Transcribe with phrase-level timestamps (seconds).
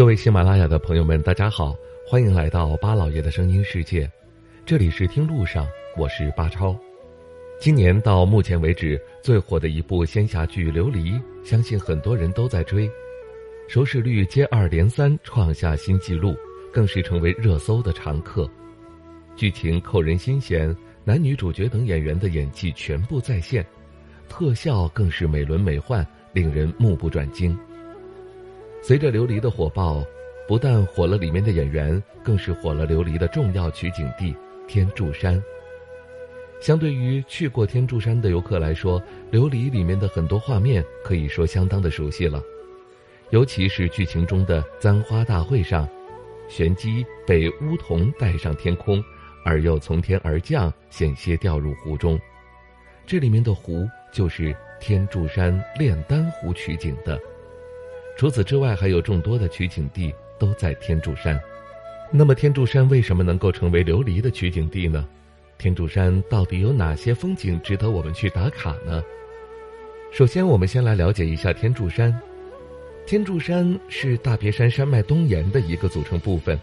[0.00, 1.76] 各位喜马拉雅的朋友们，大家好，
[2.06, 4.10] 欢迎来到巴老爷的声音世界。
[4.64, 6.74] 这里是听路上，我是巴超。
[7.60, 12.90] 今年到目前为止最火的一部仙侠剧《琉璃》，相信很多人都在追，
[13.68, 16.34] 收视率接二连三创下新纪录，
[16.72, 18.48] 更是成为热搜的常客。
[19.36, 23.62] 剧情扣人心弦，男女主角等演员的演技全部在线，
[24.30, 27.54] 特效更是美轮美奂，令人目不转睛。
[28.82, 30.04] 随着琉璃的火爆，
[30.48, 34.34] 不但火了里面的演员，更是火了琉璃的重要取景地
[34.66, 35.40] 天柱山。
[36.60, 42.42] 相对于去过天柱山的游客来说，琉璃里面的很多画面可以说相当的熟悉了，
[43.30, 45.88] 尤其是剧情中的簪花大会上，
[46.48, 49.02] 玄机被巫童带上天空，
[49.44, 52.18] 而又从天而降，险些掉入湖中。
[53.06, 57.20] 这里面的湖就是天柱山炼丹湖取景的。
[58.20, 61.40] 除此之外，还有众多的取景地都在天柱山。
[62.12, 65.08] 那么，天柱山为什么能够成为琉璃的取景地呢？
[65.56, 69.02] 天柱山到底有哪些风景值得我们去打卡呢？
[70.12, 72.14] 首先，我们先来了解一下天柱山。
[73.06, 76.60] 天柱山是大别山山脉东延的一个组成部分，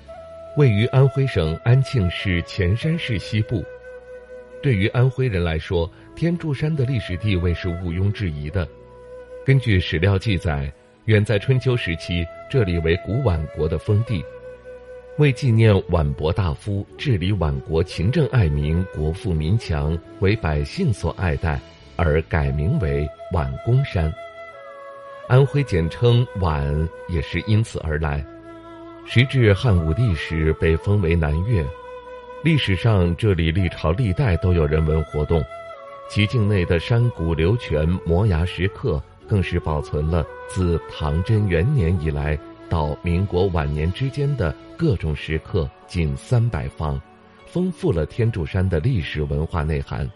[0.58, 3.66] 位于安徽省安庆市潜山市西部。
[4.62, 8.68] 对于安徽人来说，天柱山的历史地位是毋庸置疑的。
[9.44, 10.72] 根据史料记载。
[11.08, 14.22] 远在春秋时期，这里为古宛国的封地。
[15.18, 21.58] 为纪念宛伯大夫治理宛国勤政爱民、国富民强，为百姓所爱戴，
[21.96, 24.14] 而改名为宛公山。
[25.30, 28.22] 安徽简称宛，也是因此而来。
[29.06, 31.66] 时至汉武帝时，被封为南岳。
[32.44, 35.42] 历史上，这里历朝历代都有人文活动，
[36.10, 39.02] 其境内的山谷流泉、摩崖石刻。
[39.28, 42.38] 更是保存了自唐贞元年以来
[42.70, 47.00] 到民国晚年之间的各种石刻近三百方，
[47.46, 50.10] 丰富了天柱山的历史文化内涵。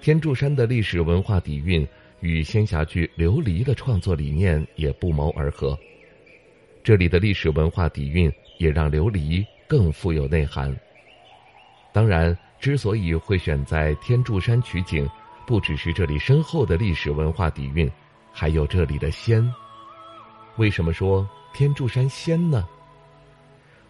[0.00, 1.86] 天柱山的历史文化底蕴
[2.20, 5.76] 与仙侠剧《琉璃》的创作理念也不谋而合，
[6.84, 10.74] 这里的历史文化底蕴也让《琉璃》更富有内涵。
[11.92, 15.08] 当然，之所以会选在天柱山取景。
[15.46, 17.90] 不只是这里深厚的历史文化底蕴，
[18.32, 19.48] 还有这里的仙。
[20.56, 22.66] 为什么说天柱山仙呢？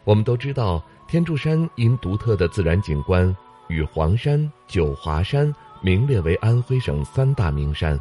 [0.05, 3.35] 我们都知道，天柱山因独特的自然景观，
[3.69, 7.99] 与黄山、九华山名列为安徽省三大名山。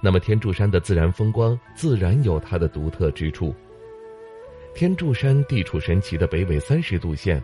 [0.00, 3.54] 那么，天柱山的自然风光自然有它的独特之处。
[4.74, 7.42] 天柱山地处神奇的北纬三十度线，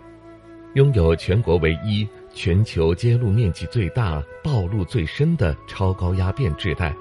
[0.74, 2.08] 拥有全国唯一。
[2.34, 6.94] 全球揭露面积最大、暴露最深的超高压变质带，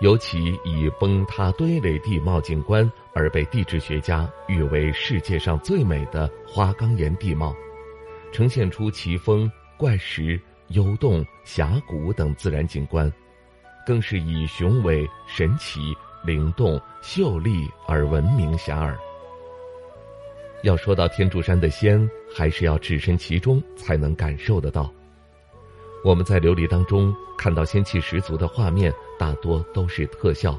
[0.00, 7.54] 尤其以崩塌堆垒地貌景观而被地质学家誉为世界上最美的花岗岩地貌，
[8.32, 13.12] 呈现出奇峰、怪石、幽洞、峡谷等自然景观，
[13.86, 15.94] 更是以雄伟、神奇、
[16.24, 18.96] 灵动、秀丽而闻名遐迩。
[20.66, 24.92] 要说到天柱山的仙，还是要置身其中才能感受得到。
[26.02, 30.58] 我们在琉璃当中看到仙气十足的画面，大多都是特效，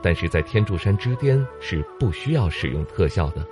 [0.00, 3.44] 但是在天柱山之巅是不需要使用特效的。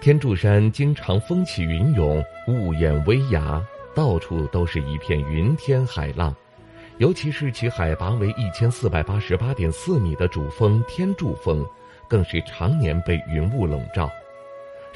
[0.00, 3.62] 天柱山经常风起云涌，雾掩微崖，
[3.94, 6.34] 到处都是一片云天海浪，
[6.96, 11.62] 尤其是其海拔为一千四百八十八点四米的主峰天柱峰，
[12.08, 14.10] 更是常年被云雾笼罩。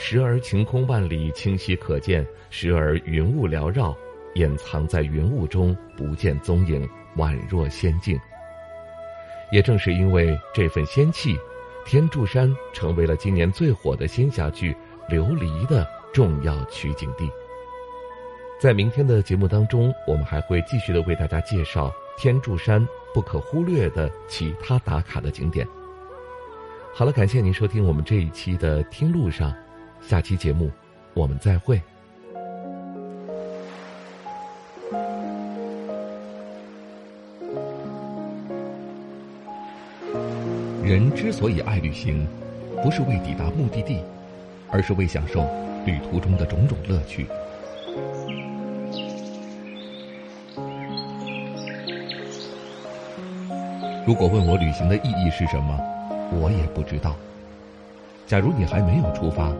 [0.02, 3.94] 时而晴空万里，清晰可见；时而云雾缭绕，
[4.34, 6.88] 掩藏在云雾中，不见踪影，
[7.18, 8.18] 宛若仙境。
[9.52, 11.36] 也正是因为这份仙气，
[11.84, 14.74] 天柱山成为了今年最火的仙侠剧
[15.12, 17.30] 《琉璃》的重要取景地。
[18.58, 25.68] 在明天的节目当中，我们还会继续的为大家介绍天柱山不可忽略的其他打卡的景点。
[26.94, 29.52] 好了，感谢您收听我们这一期的《听路上》。
[30.06, 30.70] 下期节目，
[31.14, 31.80] 我们再会。
[40.82, 42.26] 人之所以爱旅行，
[42.82, 44.02] 不是为抵达目的地，
[44.68, 45.46] 而是为享受
[45.86, 47.26] 旅途中的种种乐趣。
[54.04, 55.78] 如果问我旅行的意义是什么，
[56.32, 57.14] 我也不知道。
[58.26, 59.52] 假如你还没有出发。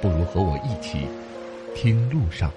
[0.00, 1.08] 不如和我一起
[1.74, 2.52] 听路上。